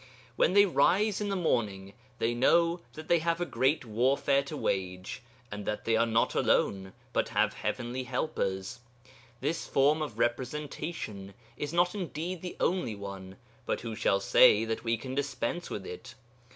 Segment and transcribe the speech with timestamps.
[0.35, 4.57] When they rise in the morning they know that they have a great warfare to
[4.57, 8.79] wage, and that they are not alone, but have heavenly helpers.
[9.41, 13.35] This form of representation is not indeed the only one,
[13.67, 16.15] but who shall say that we can dispense with it?